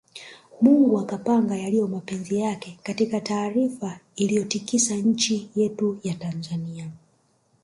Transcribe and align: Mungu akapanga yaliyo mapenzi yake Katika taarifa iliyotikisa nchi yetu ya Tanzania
Mungu 0.61 0.99
akapanga 0.99 1.57
yaliyo 1.57 1.87
mapenzi 1.87 2.39
yake 2.39 2.77
Katika 2.83 3.21
taarifa 3.21 3.99
iliyotikisa 4.15 4.95
nchi 4.95 5.49
yetu 5.55 5.99
ya 6.03 6.13
Tanzania 6.13 6.89